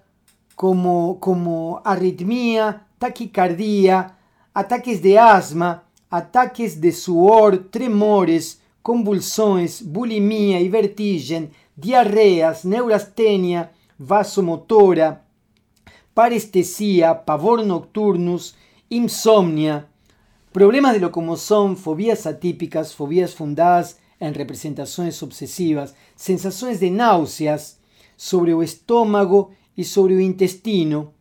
como, 0.56 1.18
como 1.20 1.82
arritmia, 1.84 2.80
taquicardia, 2.98 4.16
ataques 4.54 5.00
de 5.00 5.16
asma, 5.16 5.84
ataques 6.10 6.74
de 6.74 6.92
suor, 6.92 7.56
tremores, 7.70 8.60
convulsões, 8.82 9.80
bulimia 9.80 10.60
e 10.60 10.68
vertigem, 10.68 11.50
diarreias, 11.76 12.64
neurastenia, 12.64 13.70
vasomotora, 13.98 15.22
parestesia, 16.14 17.14
pavor 17.14 17.64
nocturnus, 17.64 18.54
insomnia, 18.90 19.86
problemas 20.52 20.94
de 20.94 20.98
locomoção, 20.98 21.74
fobias 21.74 22.26
atípicas, 22.26 22.92
fobias 22.92 23.32
fundadas 23.32 23.96
em 24.20 24.30
representações 24.32 25.20
obsessivas, 25.22 25.94
sensações 26.14 26.78
de 26.78 26.90
náuseas 26.90 27.78
sobre 28.16 28.52
o 28.52 28.62
estômago 28.62 29.50
e 29.76 29.82
sobre 29.82 30.14
o 30.14 30.20
intestino, 30.20 31.12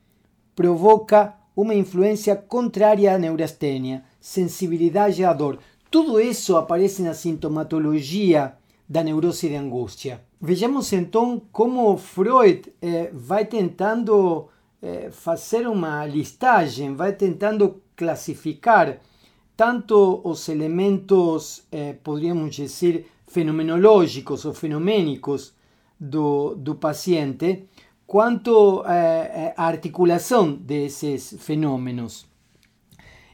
provoca 0.56 1.34
uma 1.56 1.74
influência 1.74 2.36
contrária 2.36 3.14
à 3.14 3.18
neurastenia, 3.18 4.04
sensibilidade 4.20 5.24
à 5.24 5.34
dor. 5.34 5.60
Tudo 5.90 6.20
isso 6.20 6.56
aparece 6.56 7.02
na 7.02 7.14
sintomatologia 7.14 8.54
da 8.88 9.04
neurose 9.04 9.48
de 9.48 9.56
angústia. 9.56 10.22
Vejamos 10.40 10.92
então 10.94 11.42
como 11.52 11.98
Freud 11.98 12.74
eh, 12.82 13.10
vai 13.14 13.46
tentando 13.46 14.48
eh, 14.82 15.10
fazer 15.12 15.68
uma 15.68 16.06
listagem, 16.06 16.96
vai 16.96 17.14
tentando 17.14 17.82
classificar 17.96 19.00
tanto 19.56 20.22
os 20.24 20.50
elementos, 20.50 21.64
eh, 21.72 21.94
poderíamos 22.04 22.56
dizer, 22.56 23.06
fenomenológicos 23.28 24.44
ou 24.44 24.54
fenomênicos 24.54 25.54
do, 26.00 26.56
do 26.56 26.74
paciente, 26.74 27.66
quanto 28.12 28.84
eh, 28.86 29.54
a 29.56 29.66
articulação 29.68 30.52
desses 30.52 31.34
fenômenos. 31.40 32.26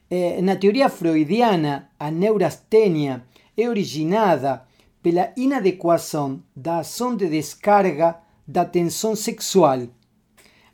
Eh, 0.08 0.40
na 0.44 0.56
teoria 0.56 0.88
freudiana, 0.88 1.90
a 2.00 2.12
neurastenia 2.12 3.24
é 3.58 3.68
originada 3.68 4.68
pela 5.02 5.34
inadequação 5.36 6.44
da 6.56 6.78
ação 6.82 7.16
de 7.16 7.28
descarga 7.28 8.20
da 8.48 8.66
tensão 8.66 9.16
sexual, 9.16 9.80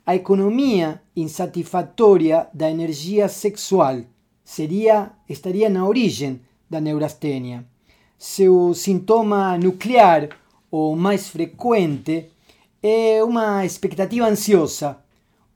a 0.04 0.14
economia 0.14 1.00
insatisfatória 1.16 2.46
da 2.52 2.70
energia 2.70 3.26
sexual 3.26 4.02
seria 4.44 5.12
estaria 5.26 5.70
na 5.70 5.88
origem 5.88 6.42
da 6.68 6.78
neurastenia. 6.78 7.64
Seu 8.18 8.74
sintoma 8.74 9.56
nuclear 9.56 10.28
ou 10.70 10.94
mais 10.94 11.26
frequente 11.26 12.33
é 12.86 13.24
uma 13.24 13.64
expectativa 13.64 14.26
ansiosa 14.26 14.98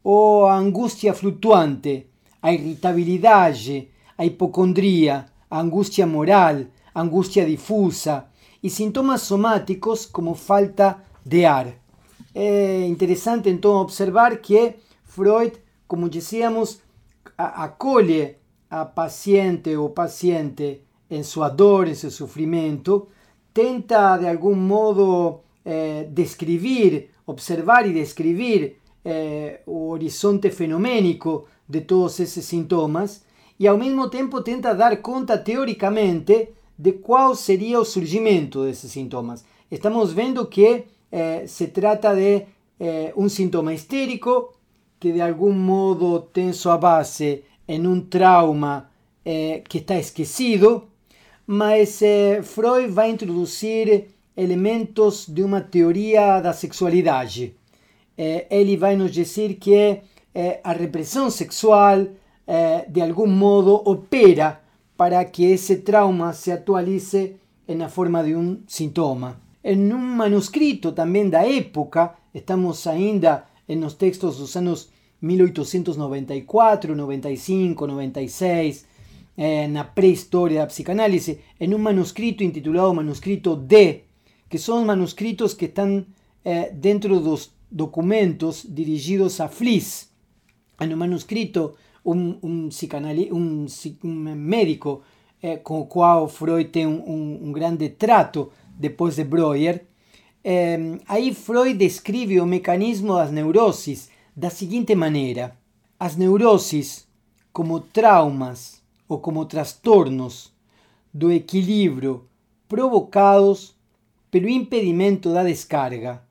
ou 0.02 0.46
a 0.46 0.56
angústia 0.56 1.12
flutuante, 1.12 2.06
a 2.40 2.54
irritabilidade, 2.54 3.90
a 4.16 4.24
hipocondria, 4.24 5.26
a 5.50 5.60
angústia 5.60 6.06
moral, 6.06 6.64
a 6.94 7.02
angústia 7.02 7.44
difusa 7.44 8.24
e 8.62 8.70
sintomas 8.70 9.20
somáticos 9.20 10.06
como 10.06 10.34
falta 10.34 11.04
de 11.22 11.44
ar. 11.44 11.66
É 12.34 12.86
interessante 12.86 13.50
então 13.50 13.72
observar 13.72 14.38
que 14.38 14.76
Freud, 15.04 15.52
como 15.86 16.08
dizíamos, 16.08 16.80
acolhe 17.36 18.36
a 18.70 18.86
paciente 18.86 19.76
ou 19.76 19.90
paciente 19.90 20.80
em 21.10 21.22
sua 21.22 21.50
dor, 21.50 21.88
em 21.88 21.94
seu 21.94 22.10
sofrimento, 22.10 23.06
tenta 23.52 24.16
de 24.16 24.26
algum 24.26 24.54
modo 24.54 25.42
eh, 25.70 26.08
describir, 26.10 27.10
observar 27.28 27.86
y 27.86 27.92
describir 27.92 28.78
eh, 29.04 29.60
horizonte 29.66 30.50
fenoménico 30.50 31.44
de 31.68 31.82
todos 31.82 32.20
esos 32.20 32.44
sintomas 32.44 33.22
e 33.58 33.68
ao 33.68 33.76
mesmo 33.76 34.08
tempo 34.08 34.42
tenta 34.42 34.74
dar 34.74 35.02
conta 35.02 35.36
teoricamente 35.36 36.54
de 36.76 36.92
qual 36.92 37.34
seria 37.34 37.80
o 37.80 37.84
surgimento 37.84 38.64
desses 38.64 38.90
sintomas. 38.92 39.44
Estamos 39.70 40.12
vendo 40.12 40.48
que 40.48 40.84
eh, 41.12 41.44
se 41.46 41.68
trata 41.68 42.14
de 42.14 42.46
eh, 42.80 43.12
um 43.14 43.28
sintoma 43.28 43.74
histérico 43.74 44.54
que 44.98 45.12
de 45.12 45.20
algum 45.20 45.52
modo 45.52 46.20
tem 46.20 46.52
sua 46.52 46.78
base 46.78 47.44
em 47.66 47.86
um 47.86 48.00
trauma 48.00 48.90
eh, 49.24 49.62
que 49.68 49.78
está 49.78 49.98
esquecido, 49.98 50.88
mas 51.46 52.00
eh, 52.00 52.40
Freud 52.42 52.88
vai 52.88 53.10
introduzir 53.10 54.08
elementos 54.38 55.26
de 55.28 55.42
uma 55.42 55.60
teoria 55.60 56.40
da 56.40 56.52
sexualidade. 56.52 57.56
Eh, 58.16 58.46
ele 58.48 58.76
vai 58.76 58.94
nos 58.94 59.12
dizer 59.12 59.54
que 59.54 60.00
eh, 60.34 60.60
a 60.62 60.72
repressão 60.72 61.28
sexual 61.28 62.06
eh, 62.46 62.86
de 62.88 63.00
algum 63.02 63.26
modo 63.26 63.82
opera 63.84 64.60
para 64.96 65.24
que 65.24 65.44
esse 65.44 65.78
trauma 65.78 66.32
se 66.32 66.52
atualize 66.52 67.36
na 67.66 67.88
forma 67.88 68.22
de 68.22 68.34
um 68.34 68.60
sintoma. 68.66 69.40
Em 69.62 69.92
um 69.92 69.98
manuscrito 69.98 70.92
também 70.92 71.28
da 71.28 71.44
época, 71.46 72.14
estamos 72.32 72.86
ainda 72.86 73.44
nos 73.68 73.94
textos 73.94 74.38
dos 74.38 74.56
anos 74.56 74.88
1894, 75.20 76.94
95, 76.94 77.86
96, 77.86 78.86
eh, 79.36 79.68
na 79.68 79.84
pré-história 79.84 80.60
da 80.60 80.66
psicanálise, 80.66 81.40
em 81.60 81.74
um 81.74 81.78
manuscrito 81.78 82.42
intitulado 82.42 82.94
Manuscrito 82.94 83.54
D, 83.54 84.04
que 84.48 84.58
são 84.58 84.84
manuscritos 84.84 85.54
que 85.54 85.66
estão 85.66 86.04
eh, 86.44 86.70
dentro 86.72 87.20
dos 87.20 87.50
documentos 87.70 88.64
dirigidos 88.68 89.40
a 89.40 89.48
Fliss. 89.48 90.10
En 90.80 90.92
un 90.92 90.98
manuscrito, 90.98 91.74
un, 92.04 92.38
un, 92.40 92.70
un, 93.30 93.66
un 94.02 94.34
médico 94.36 95.02
eh, 95.42 95.60
con 95.62 95.82
el 95.82 95.88
cual 95.88 96.28
Freud 96.28 96.70
tiene 96.70 97.02
un, 97.04 97.52
grande 97.52 97.90
trato 97.90 98.52
después 98.78 99.16
de 99.16 99.24
Breuer, 99.24 99.86
eh, 100.42 100.98
aí 101.06 101.34
Freud 101.34 101.76
describe 101.76 102.40
o 102.40 102.46
mecanismo 102.46 103.16
das 103.16 103.30
neurosis 103.30 104.08
da 104.34 104.50
seguinte 104.50 104.94
maneira: 104.94 105.56
as 105.98 106.16
neurosis, 106.16 107.06
como 107.52 107.80
traumas 107.80 108.80
ou 109.08 109.18
como 109.18 109.46
trastornos 109.46 110.52
do 111.12 111.32
equilíbrio 111.32 112.24
provocados 112.68 113.77
pelo 114.30 114.48
impedimento 114.48 115.32
da 115.32 115.42
descarga, 115.42 116.22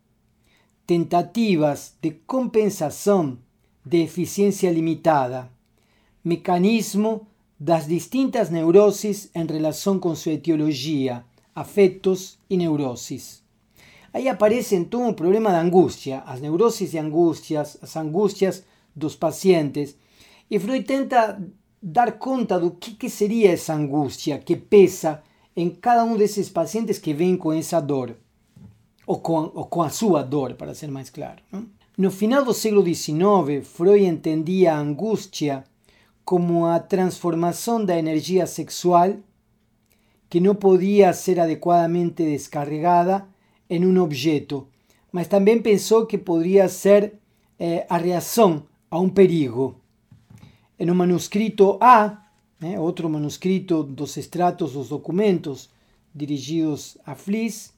tentativas 0.85 1.95
de 2.01 2.11
compensação 2.11 3.37
de 3.83 4.03
eficiencia 4.03 4.71
limitada, 4.71 5.51
mecanismo 6.23 7.27
das 7.59 7.87
distintas 7.87 8.51
neurosis 8.51 9.29
en 9.33 9.47
relación 9.47 9.99
con 9.99 10.15
su 10.15 10.29
etiología, 10.29 11.25
afectos 11.55 12.39
y 12.47 12.57
neurosis. 12.57 13.43
Aí 14.13 14.29
aparece 14.29 14.75
então 14.75 15.09
o 15.09 15.13
problema 15.13 15.51
da 15.51 15.59
angústia, 15.59 16.23
as 16.25 16.39
neuroses 16.39 16.93
e 16.93 16.97
angústias, 16.97 17.77
as 17.81 17.95
angústias 17.95 18.63
dos 18.95 19.15
pacientes, 19.15 19.95
e 20.49 20.59
Freud 20.59 20.85
tenta 20.85 21.39
dar 21.81 22.17
conta 22.17 22.59
do 22.59 22.71
que, 22.71 22.95
que 22.95 23.09
seria 23.09 23.51
essa 23.51 23.73
angústia 23.73 24.39
que 24.39 24.55
pesa 24.55 25.23
em 25.57 25.71
cada 25.71 26.03
um 26.03 26.15
desses 26.15 26.49
pacientes 26.49 26.99
que 26.99 27.15
vem 27.15 27.35
com 27.35 27.51
essa 27.51 27.79
dor, 27.79 28.15
ou 29.07 29.19
com, 29.19 29.51
ou 29.55 29.65
com 29.65 29.81
a 29.81 29.89
sua 29.89 30.23
para 30.55 30.75
ser 30.75 30.87
mais 30.91 31.09
claro. 31.09 31.41
Não? 31.51 31.65
No 31.97 32.11
final 32.11 32.45
do 32.45 32.53
século 32.53 32.85
XIX, 32.85 33.67
Freud 33.67 34.05
entendia 34.05 34.75
a 34.75 34.79
angústia 34.79 35.63
como 36.23 36.67
a 36.67 36.79
transformação 36.79 37.83
da 37.83 37.97
energia 37.97 38.45
sexual 38.45 39.15
que 40.29 40.39
não 40.39 40.53
podia 40.53 41.11
ser 41.11 41.39
adequadamente 41.39 42.23
descarregada 42.23 43.25
em 43.67 43.83
um 43.83 43.99
objeto, 43.99 44.67
mas 45.11 45.27
também 45.27 45.59
pensou 45.59 46.05
que 46.05 46.19
poderia 46.19 46.69
ser 46.69 47.13
eh, 47.57 47.83
a 47.89 47.97
reação 47.97 48.63
a 48.91 48.99
um 48.99 49.09
perigo. 49.09 49.75
Em 50.77 50.91
um 50.91 50.93
manuscrito 50.93 51.79
A, 51.81 52.26
né, 52.59 52.79
outro 52.79 53.09
manuscrito 53.09 53.83
dos 53.83 54.17
extratos 54.17 54.73
dos 54.73 54.89
documentos 54.89 55.69
dirigidos 56.13 56.97
a 57.05 57.15
Fliss, 57.15 57.73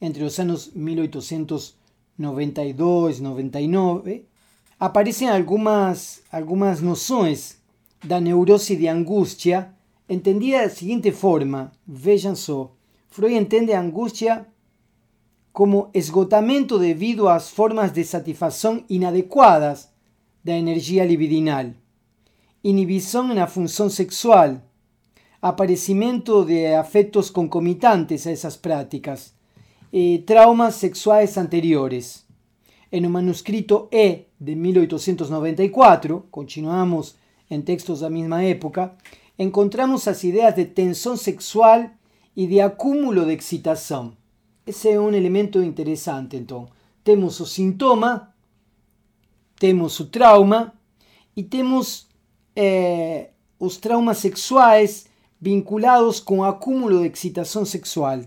entre 0.00 0.24
os 0.24 0.38
anos 0.38 0.70
1800 0.74 1.76
92, 2.18 3.20
99, 3.20 4.24
aparecem 4.78 5.28
algumas, 5.28 6.22
algumas 6.30 6.80
noções 6.80 7.58
da 8.04 8.20
neurose 8.20 8.76
de 8.76 8.86
angústia 8.86 9.74
entendida 10.08 10.62
da 10.62 10.68
seguinte 10.68 11.10
forma: 11.10 11.72
vejam 11.86 12.34
Freud 13.08 13.34
entende 13.34 13.72
a 13.72 13.80
angústia 13.80 14.46
como 15.52 15.90
esgotamento 15.94 16.78
devido 16.78 17.28
às 17.28 17.50
formas 17.50 17.92
de 17.92 18.04
satisfação 18.04 18.84
inadequadas 18.88 19.88
da 20.42 20.52
energia 20.52 21.04
libidinal, 21.04 21.66
inibição 22.64 23.28
na 23.34 23.46
função 23.46 23.90
sexual, 23.90 24.62
aparecimento 25.42 26.46
de 26.46 26.74
afetos 26.74 27.30
concomitantes 27.30 28.26
a 28.26 28.30
essas 28.30 28.56
práticas, 28.56 29.34
eh, 29.92 30.22
traumas 30.24 30.74
sexuais 30.76 31.36
anteriores. 31.36 32.24
En 32.90 33.04
un 33.04 33.12
manuscrito 33.12 33.88
E 33.92 34.28
de 34.38 34.56
1894, 34.56 36.26
continuamos 36.30 37.16
en 37.50 37.62
textos 37.64 38.00
da 38.00 38.08
mesma 38.08 38.42
época, 38.44 38.96
encontramos 39.36 40.08
as 40.08 40.24
ideas 40.24 40.54
de 40.56 40.64
tensão 40.64 41.18
sexual 41.18 41.90
e 42.34 42.46
de 42.46 42.62
acúmulo 42.62 43.26
de 43.26 43.34
excitação. 43.34 44.16
Esse 44.66 44.88
é 44.88 44.98
um 44.98 45.12
elemento 45.12 45.62
interessante, 45.62 46.36
então. 46.36 46.66
Temos 47.02 47.40
o 47.40 47.46
sintoma, 47.46 48.32
temos 49.58 50.00
o 50.00 50.06
trauma 50.06 50.72
e 51.36 51.42
temos 51.42 52.06
eh, 52.56 53.30
os 53.58 53.78
traumas 53.78 54.18
sexuais 54.18 55.06
vinculados 55.40 56.20
com 56.20 56.38
o 56.38 56.44
acúmulo 56.44 57.00
de 57.00 57.06
excitação 57.06 57.64
sexual. 57.64 58.22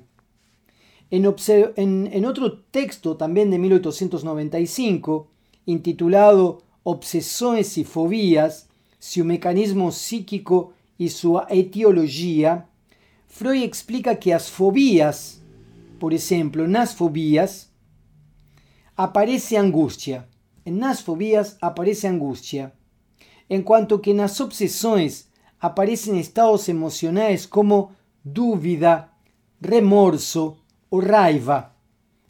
En, 1.10 2.26
otro 2.26 2.64
texto 2.70 3.16
también 3.16 3.50
de 3.50 3.58
1895, 3.58 5.28
intitulado 5.66 6.64
Obsesiones 6.84 7.78
y 7.78 7.84
Fobías, 7.84 8.68
su 9.00 9.24
mecanismo 9.24 9.92
psíquico 9.92 10.74
y 10.98 11.10
su 11.10 11.42
etiología, 11.50 12.68
Freud 13.28 13.64
explica 13.64 14.16
que 14.16 14.32
las 14.32 14.50
fobías, 14.50 15.42
por 16.00 16.14
ejemplo, 16.14 16.66
en 16.66 16.74
las 16.74 16.96
fobías, 16.96 17.70
aparece 18.96 19.58
angustia. 19.58 20.28
En 20.66 20.80
las 20.80 21.04
fobías 21.04 21.58
aparece 21.62 22.08
angustia. 22.08 22.74
En 23.50 23.64
cuanto 23.64 24.02
que 24.02 24.12
en 24.12 24.18
las 24.18 24.42
obsesiones 24.42 25.30
aparecen 25.60 26.16
estados 26.16 26.70
emocionales 26.70 27.48
como 27.48 27.92
dúvida, 28.24 29.14
remorso, 29.62 30.58
o 30.90 31.00
raiva. 31.00 31.74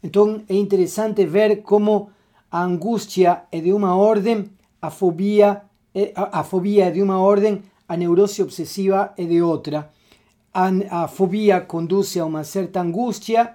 Então 0.02 0.42
é 0.48 0.54
interessante 0.54 1.26
ver 1.26 1.62
como 1.62 2.10
a 2.50 2.62
angústia 2.62 3.44
é 3.52 3.60
de 3.60 3.72
uma 3.72 3.94
ordem, 3.94 4.50
a 4.80 4.90
fobia, 4.90 5.62
é, 5.94 6.12
a, 6.14 6.42
fobia 6.44 6.86
é 6.86 6.90
de 6.90 7.02
uma 7.02 7.20
ordem, 7.20 7.62
a 7.86 7.96
neurose 7.96 8.42
obsessiva 8.42 9.12
é 9.16 9.24
de 9.24 9.42
outra. 9.42 9.90
A, 10.54 11.06
fobia 11.08 11.60
conduz 11.60 12.16
a 12.16 12.24
uma 12.24 12.42
certa 12.42 12.80
angústia, 12.80 13.54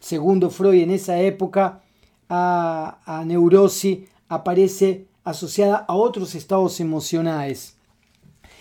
segundo 0.00 0.50
Freud, 0.50 0.84
nessa 0.86 1.14
época, 1.14 1.80
a, 2.28 2.98
a 3.06 3.24
neurose 3.24 4.08
aparece 4.28 5.06
associada 5.24 5.84
a 5.86 5.94
outros 5.94 6.34
estados 6.34 6.78
emocionais. 6.80 7.76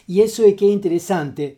E 0.08 0.22
isso 0.22 0.44
é 0.44 0.52
que 0.52 0.66
é 0.66 0.72
interessante. 0.72 1.58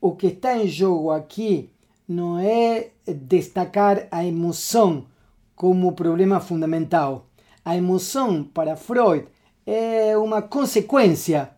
O 0.00 0.12
que 0.14 0.28
está 0.28 0.56
em 0.56 0.68
jogo 0.68 1.10
aqui 1.10 1.70
não 2.06 2.38
é 2.38 2.90
destacar 3.06 4.06
a 4.10 4.24
emoção 4.24 5.06
como 5.54 5.92
problema 5.92 6.40
fundamental. 6.40 7.26
A 7.64 7.76
emoção, 7.76 8.44
para 8.44 8.76
Freud, 8.76 9.26
é 9.66 10.16
uma 10.16 10.40
consequência 10.40 11.50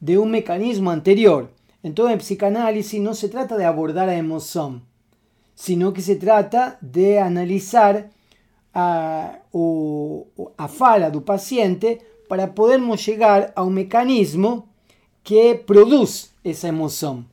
de 0.00 0.18
um 0.18 0.26
mecanismo 0.26 0.90
anterior. 0.90 1.48
Então, 1.82 2.10
em 2.10 2.18
psicanálise, 2.18 3.00
não 3.00 3.14
se 3.14 3.28
trata 3.28 3.56
de 3.56 3.64
abordar 3.64 4.08
a 4.08 4.14
emoção, 4.14 4.80
sino 5.54 5.92
que 5.92 6.02
se 6.02 6.16
trata 6.16 6.78
de 6.82 7.18
analisar 7.18 8.10
a, 8.74 9.36
o, 9.52 10.26
a 10.58 10.68
fala 10.68 11.10
do 11.10 11.22
paciente 11.22 11.98
para 12.28 12.54
podermos 12.54 13.00
chegar 13.00 13.52
a 13.54 13.62
um 13.62 13.70
mecanismo 13.70 14.68
que 15.22 15.54
produz 15.54 16.32
essa 16.44 16.68
emoção. 16.68 17.24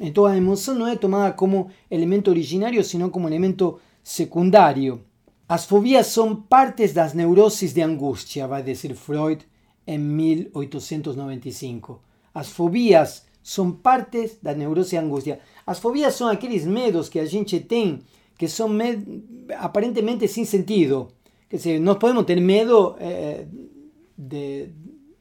Entonces 0.00 0.32
la 0.32 0.38
emoción 0.38 0.78
no 0.78 0.88
es 0.88 1.00
tomada 1.00 1.34
como 1.34 1.68
elemento 1.90 2.30
originario, 2.30 2.84
sino 2.84 3.10
como 3.10 3.28
elemento 3.28 3.80
secundario. 4.02 5.00
Las 5.48 5.66
fobías 5.66 6.06
son 6.06 6.44
partes 6.44 6.94
de 6.94 7.00
las 7.00 7.14
neurosis 7.14 7.74
de 7.74 7.82
angustia, 7.82 8.46
va 8.46 8.58
a 8.58 8.62
decir 8.62 8.94
Freud 8.94 9.40
en 9.86 10.16
1895. 10.16 12.00
Las 12.34 12.48
fobías 12.48 13.26
são 13.42 13.72
partes 13.72 14.38
da 14.40 14.54
neurose 14.54 14.94
e 14.94 14.98
angústia. 14.98 15.40
As 15.66 15.78
fobias 15.78 16.14
são 16.14 16.28
aqueles 16.28 16.64
medos 16.64 17.08
que 17.08 17.18
a 17.18 17.26
gente 17.26 17.60
tem 17.60 18.00
que 18.38 18.48
são 18.48 18.70
aparentemente 19.58 20.26
sem 20.28 20.44
sentido. 20.44 21.08
Quer 21.48 21.56
dizer, 21.56 21.80
nós 21.80 21.98
podemos 21.98 22.24
ter 22.24 22.40
medo 22.40 22.96
eh, 22.98 23.44
de, 24.22 24.68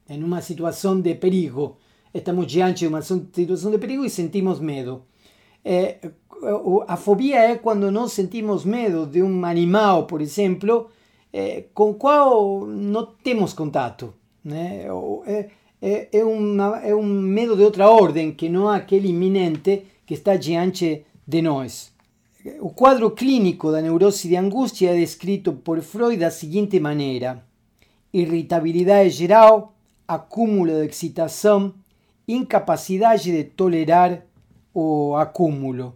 em 0.09 0.23
uma 0.23 0.41
situação 0.41 0.99
de 0.99 1.15
perigo. 1.15 1.77
Estamos 2.13 2.47
diante 2.47 2.79
de 2.79 2.87
uma 2.87 3.01
situação 3.01 3.71
de 3.71 3.77
perigo 3.77 4.05
e 4.05 4.09
sentimos 4.09 4.59
medo. 4.59 5.03
Eh, 5.63 5.97
fobia 6.97 7.39
é 7.39 7.55
quando 7.55 7.91
nós 7.91 8.13
sentimos 8.13 8.65
medo 8.65 9.05
de 9.05 9.21
um 9.21 9.45
animal, 9.45 10.05
por 10.05 10.21
exemplo, 10.21 10.89
eh, 11.31 11.65
com 11.73 11.91
o 11.91 11.93
qual 11.93 12.65
não 12.65 13.05
temos 13.23 13.53
contato. 13.53 14.13
Né? 14.43 14.85
É, 15.25 15.49
é, 15.81 16.09
é, 16.11 16.23
uma, 16.23 16.79
é 16.79 16.93
um 16.93 17.05
medo 17.05 17.55
de 17.55 17.63
outra 17.63 17.89
ordem, 17.89 18.31
que 18.31 18.49
não 18.49 18.71
é 18.71 18.77
aquele 18.77 19.09
iminente 19.09 19.83
que 20.05 20.13
está 20.13 20.35
diante 20.35 21.05
de 21.25 21.41
nós. 21.41 21.91
O 22.59 22.71
quadro 22.71 23.11
clínico 23.11 23.71
da 23.71 23.81
neurose 23.81 24.27
de 24.27 24.35
angústia 24.35 24.89
é 24.89 24.99
descrito 24.99 25.53
por 25.53 25.79
Freud 25.81 26.17
da 26.17 26.31
seguinte 26.31 26.79
maneira: 26.79 27.43
irritabilidade 28.13 29.09
geral, 29.09 29.75
acúmulo 30.07 30.71
de 30.73 30.87
excitação, 30.87 31.73
incapacidade 32.27 33.31
de 33.31 33.43
tolerar 33.43 34.23
o 34.73 35.15
acúmulo. 35.15 35.95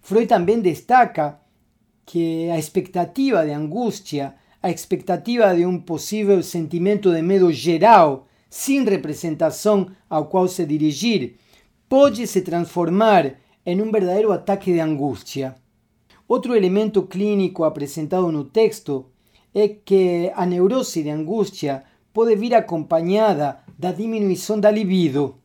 Freud 0.00 0.26
também 0.26 0.60
destaca 0.60 1.40
que 2.06 2.48
a 2.50 2.58
expectativa 2.58 3.44
de 3.44 3.52
angústia, 3.52 4.34
a 4.62 4.70
expectativa 4.70 5.54
de 5.54 5.66
um 5.66 5.78
possível 5.78 6.42
sentimento 6.42 7.12
de 7.12 7.20
medo 7.20 7.52
geral, 7.52 8.26
sem 8.48 8.82
representação 8.84 9.88
ao 10.08 10.26
qual 10.26 10.48
se 10.48 10.64
dirigir, 10.64 11.36
pode 11.88 12.26
se 12.26 12.40
transformar 12.40 13.34
em 13.64 13.82
um 13.82 13.90
verdadeiro 13.90 14.32
ataque 14.32 14.72
de 14.72 14.80
angústia. 14.80 15.54
Outro 16.26 16.54
elemento 16.54 17.02
clínico 17.02 17.64
apresentado 17.64 18.32
no 18.32 18.44
texto 18.44 19.06
é 19.54 19.68
que 19.68 20.30
a 20.34 20.44
neurose 20.46 21.02
de 21.02 21.10
angústia 21.10 21.84
pode 22.12 22.34
vir 22.36 22.54
acompanhada 22.54 23.60
da 23.78 23.92
diminuição 23.92 24.58
da 24.58 24.70
libido 24.70 25.36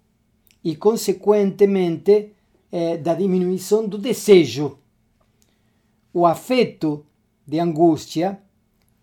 e, 0.64 0.76
consequentemente, 0.76 2.32
eh, 2.72 2.98
da 2.98 3.14
diminuição 3.14 3.88
do 3.88 3.98
desejo. 3.98 4.78
O 6.14 6.26
afeto 6.26 7.06
de 7.46 7.60
angústia 7.60 8.40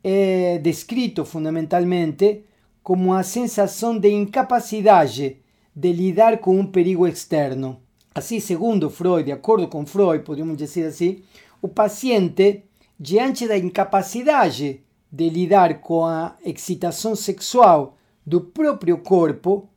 é 0.03 0.59
descrito 0.59 1.25
fundamentalmente 1.25 2.45
como 2.83 3.13
a 3.13 3.23
sensação 3.23 3.99
de 3.99 4.09
incapacidade 4.11 5.37
de 5.75 5.93
lidar 5.93 6.39
com 6.39 6.59
um 6.59 6.67
perigo 6.67 7.07
externo. 7.07 7.81
Assim, 8.15 8.41
segundo 8.41 8.91
Freud, 8.91 9.25
de 9.25 9.33
acordo 9.33 9.69
com 9.69 9.87
Freud, 9.87 10.25
podemos 10.25 10.57
dizer 10.57 10.87
assim, 10.87 11.23
o 11.63 11.69
paciente, 11.69 12.65
diante 12.99 13.47
da 13.47 13.57
incapacidade 13.57 14.81
de 15.11 15.29
lidar 15.29 15.81
com 15.81 16.05
a 16.05 16.37
excitação 16.45 17.17
sexual 17.17 17.97
do 18.25 18.41
próprio 18.41 18.99
corpo, 18.99 19.69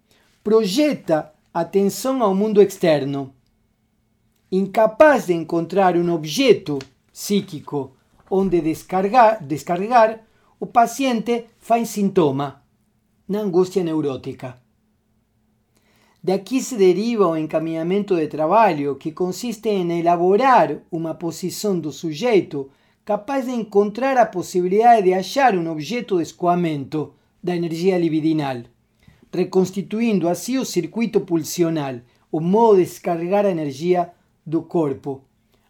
projeta 0.44 1.34
atenção 1.54 2.22
ao 2.22 2.36
mundo 2.36 2.62
externo 2.62 3.34
incapaz 4.56 5.26
de 5.26 5.34
encontrar 5.34 5.98
um 5.98 6.14
objeto 6.14 6.78
psíquico 7.12 7.94
onde 8.30 8.62
descargar, 8.62 9.44
descarregar, 9.44 10.20
o 10.60 10.68
paciente 10.68 11.46
faz 11.58 11.90
sintoma 11.90 12.62
na 13.28 13.40
angústia 13.40 13.84
neurótica. 13.84 14.56
Daqui 16.24 16.62
se 16.62 16.78
deriva 16.78 17.28
o 17.28 17.36
encaminhamento 17.36 18.16
de 18.16 18.28
trabalho 18.28 18.96
que 18.96 19.12
consiste 19.12 19.70
em 19.70 20.00
elaborar 20.00 20.84
uma 20.92 21.16
posição 21.16 21.80
do 21.80 21.92
sujeito 21.92 22.70
capaz 23.06 23.46
de 23.46 23.52
encontrar 23.52 24.18
a 24.18 24.26
possibilidade 24.26 25.04
de 25.04 25.14
achar 25.14 25.56
um 25.56 25.70
objeto 25.70 26.18
de 26.18 26.24
escoamento 26.24 27.14
da 27.42 27.56
energia 27.56 27.98
libidinal, 27.98 28.64
reconstituindo 29.32 30.30
assim 30.30 30.58
o 30.58 30.66
circuito 30.66 31.22
pulsional, 31.22 31.96
o 32.32 32.40
modo 32.40 32.78
de 32.78 32.86
descarregar 32.86 33.46
a 33.46 33.52
energia 33.52 34.12
do 34.46 34.62
corpo. 34.62 35.22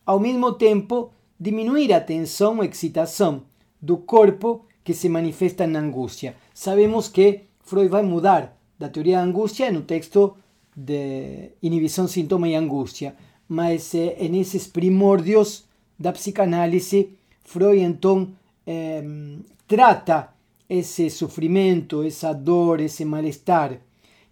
Ao 0.05 0.19
mesmo 0.19 0.53
tempo, 0.53 1.11
diminuir 1.39 1.91
a 1.93 1.99
tensão 1.99 2.63
e 2.63 2.67
excitação 2.67 3.43
do 3.81 3.97
corpo 3.97 4.65
que 4.83 4.93
se 4.93 5.09
manifesta 5.09 5.65
na 5.65 5.79
angústia. 5.79 6.35
Sabemos 6.53 7.07
que 7.07 7.41
Freud 7.61 7.89
vai 7.89 8.03
mudar 8.03 8.57
da 8.77 8.89
teoria 8.89 9.17
da 9.17 9.23
angústia 9.23 9.71
no 9.71 9.81
texto 9.81 10.35
de 10.75 11.51
inibição, 11.61 12.07
sintoma 12.07 12.47
e 12.47 12.55
angústia, 12.55 13.15
mas 13.47 13.93
eh, 13.95 14.27
nesses 14.29 14.67
primórdios 14.67 15.65
da 15.97 16.11
psicanálise, 16.11 17.17
Freud 17.43 17.81
então 17.81 18.29
eh, 18.65 19.03
trata 19.67 20.33
esse 20.69 21.09
sofrimento, 21.09 22.03
essa 22.03 22.33
dor, 22.33 22.79
esse 22.79 23.05
mal-estar, 23.05 23.79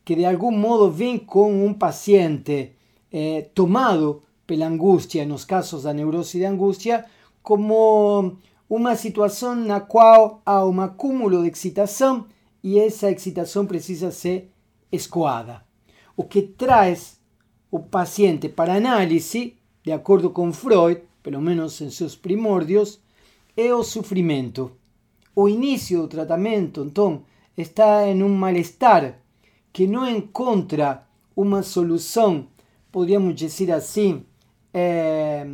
que 0.03 0.15
de 0.15 0.25
algum 0.25 0.51
modo 0.51 0.89
vem 0.89 1.17
com 1.17 1.65
um 1.65 1.73
paciente 1.73 2.71
eh, 3.11 3.49
tomado 3.53 4.23
pela 4.47 4.65
angústia, 4.65 5.25
nos 5.25 5.45
casos 5.45 5.83
da 5.83 5.93
neurose 5.93 6.37
de 6.37 6.45
angústia, 6.45 7.05
como 7.43 8.37
uma 8.69 8.95
situação 8.95 9.55
na 9.55 9.79
qual 9.79 10.41
há 10.45 10.65
um 10.65 10.81
acúmulo 10.81 11.43
de 11.43 11.49
excitação 11.49 12.25
e 12.63 12.79
essa 12.79 13.11
excitação 13.11 13.65
precisa 13.65 14.11
ser 14.11 14.51
escoada. 14.91 15.61
O 16.15 16.23
que 16.23 16.41
traz 16.41 17.19
o 17.69 17.79
paciente 17.79 18.49
para 18.49 18.75
análise, 18.75 19.55
de 19.83 19.91
acordo 19.91 20.29
com 20.29 20.51
Freud, 20.51 21.01
pelo 21.23 21.41
menos 21.41 21.79
em 21.81 21.89
seus 21.89 22.15
primórdios, 22.15 22.99
é 23.55 23.73
o 23.73 23.83
sofrimento. 23.83 24.71
O 25.35 25.47
início 25.47 26.01
do 26.01 26.07
tratamento, 26.07 26.83
então, 26.83 27.23
está 27.57 28.07
em 28.07 28.23
um 28.23 28.29
mal-estar 28.29 29.19
que 29.71 29.87
não 29.87 30.09
encontra 30.09 31.07
uma 31.35 31.63
solução, 31.63 32.47
podríamos 32.91 33.35
dizer 33.35 33.71
assim, 33.71 34.25
eh, 34.73 35.45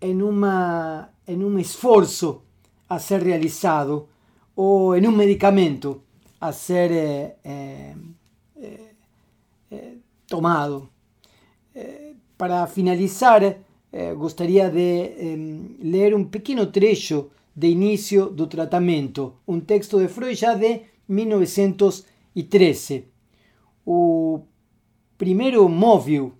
en, 0.00 0.22
uma, 0.22 1.10
en 1.26 1.44
un 1.44 1.58
esforço 1.58 2.42
a 2.88 2.98
ser 2.98 3.22
realizado 3.22 4.08
ou 4.54 4.96
em 4.96 5.06
um 5.06 5.12
medicamento 5.12 6.02
a 6.40 6.52
ser 6.52 6.90
eh, 6.92 7.94
eh, 9.70 9.94
tomado. 10.26 10.90
Para 12.36 12.66
finalizar, 12.66 13.58
eh, 13.92 14.14
gostaria 14.14 14.70
de 14.70 15.76
ler 15.82 16.14
um 16.14 16.24
pequeno 16.24 16.66
trecho 16.66 17.30
de 17.54 17.68
início 17.68 18.30
do 18.30 18.46
tratamento, 18.46 19.34
um 19.46 19.60
texto 19.60 19.98
de 19.98 20.08
Freud 20.08 20.34
já 20.34 20.54
de 20.54 20.82
1913. 21.08 23.04
O 23.84 24.40
primeiro 25.18 25.68
móvel, 25.68 26.32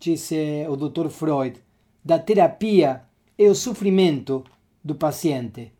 disse 0.00 0.66
o 0.68 0.76
Dr. 0.76 1.08
Freud, 1.08 1.60
da 2.04 2.18
terapia 2.18 3.02
é 3.38 3.48
o 3.48 3.54
sofrimento 3.54 4.44
do 4.82 4.94
paciente 4.94 5.72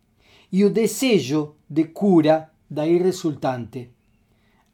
e 0.51 0.65
o 0.65 0.71
desejo 0.71 1.55
de 1.69 1.85
cura 1.85 2.51
daí 2.71 2.99
resultante. 2.99 3.91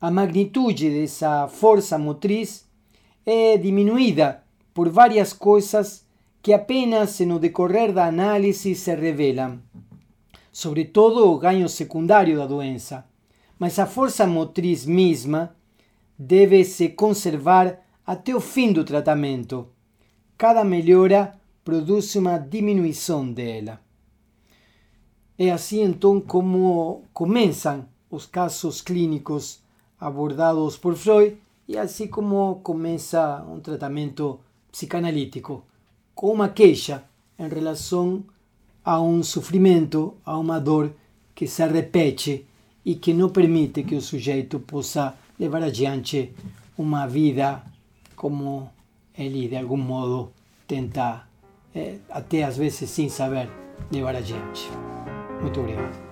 A 0.01 0.11
magnitude 0.11 0.91
dessa 0.91 1.49
força 1.49 1.99
motriz 1.99 2.67
é 3.25 3.57
diminuída 3.57 4.43
por 4.73 4.89
várias 4.89 5.33
coisas 5.33 6.07
que 6.43 6.53
apenas 6.53 7.21
no 7.21 7.39
decorrer 7.39 7.93
da 7.93 8.07
análise 8.07 8.75
se 8.75 8.95
revelam, 8.95 9.61
sobretudo 10.51 11.31
o 11.31 11.39
ganho 11.39 11.69
secundário 11.69 12.37
da 12.37 12.47
doença, 12.47 13.05
mas 13.59 13.79
a 13.79 13.87
força 13.87 14.27
motriz 14.27 14.87
mesma 14.87 15.55
deve 16.19 16.65
se 16.65 16.89
conservar 16.89 17.81
até 18.07 18.35
o 18.35 18.41
fim 18.41 18.73
do 18.73 18.85
tratamento. 18.85 19.69
Cada 20.37 20.65
melhora 20.65 21.39
produz 21.65 22.15
uma 22.17 22.39
diminuição 22.39 23.31
dela. 23.31 23.81
É 25.39 25.51
assim 25.51 25.83
então 25.83 26.21
como 26.21 27.05
começam 27.13 27.87
os 28.11 28.27
casos 28.27 28.83
clínicos 28.83 29.63
abordados 29.99 30.77
por 30.77 30.97
Freud 30.97 31.37
e 31.69 31.79
assim 31.79 32.09
como 32.09 32.57
começa 32.57 33.45
um 33.49 33.61
tratamento 33.61 34.41
psicanalítico, 34.73 35.65
com 36.21 36.35
uma 36.35 36.51
queixa 36.51 37.03
em 37.39 37.49
relação 37.49 38.23
a 38.85 39.01
um 39.01 39.23
sofrimento, 39.23 40.19
a 40.23 40.37
uma 40.37 40.61
dor 40.61 40.93
que 41.35 41.47
se 41.47 41.67
repete 41.67 42.45
e 42.85 42.95
que 42.95 43.15
não 43.15 43.31
permite 43.31 43.83
que 43.83 43.95
o 43.95 44.03
sujeito 44.03 44.61
possa 44.61 45.15
levar 45.39 45.63
adiante 45.63 46.31
uma 46.77 47.07
vida 47.07 47.63
como 48.15 48.71
ele 49.17 49.49
de 49.49 49.57
algum 49.57 49.79
modo 49.79 50.31
tenta 50.69 51.27
é, 51.75 51.97
até 52.11 52.45
às 52.45 52.59
vezes 52.59 52.91
sem 52.91 53.09
saber 53.09 53.49
levar 53.91 54.15
adiante. 54.15 54.69
Muito 55.41 55.59
obrigado. 55.59 56.10